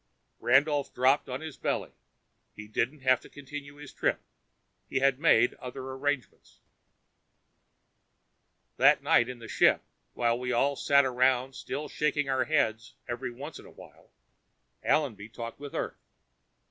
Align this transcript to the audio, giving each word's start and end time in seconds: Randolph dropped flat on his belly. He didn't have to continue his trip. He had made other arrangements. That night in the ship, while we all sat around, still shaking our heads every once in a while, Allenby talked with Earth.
Randolph 0.39 0.95
dropped 0.95 1.25
flat 1.25 1.33
on 1.35 1.41
his 1.41 1.57
belly. 1.57 1.91
He 2.55 2.67
didn't 2.67 3.01
have 3.01 3.21
to 3.21 3.29
continue 3.29 3.75
his 3.75 3.93
trip. 3.93 4.19
He 4.89 4.97
had 4.97 5.19
made 5.19 5.53
other 5.59 5.83
arrangements. 5.91 6.59
That 8.77 9.03
night 9.03 9.29
in 9.29 9.37
the 9.37 9.47
ship, 9.47 9.83
while 10.15 10.39
we 10.39 10.51
all 10.51 10.75
sat 10.75 11.05
around, 11.05 11.53
still 11.53 11.87
shaking 11.87 12.27
our 12.29 12.45
heads 12.45 12.95
every 13.07 13.29
once 13.29 13.59
in 13.59 13.67
a 13.67 13.69
while, 13.69 14.09
Allenby 14.83 15.29
talked 15.29 15.59
with 15.59 15.75
Earth. 15.75 16.01